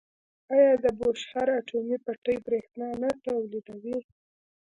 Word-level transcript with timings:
آیا 0.53 0.73
د 0.83 0.85
بوشهر 0.99 1.47
اټومي 1.59 1.97
بټۍ 2.05 2.35
بریښنا 2.45 2.89
نه 3.01 3.09
تولیدوي؟ 3.25 3.97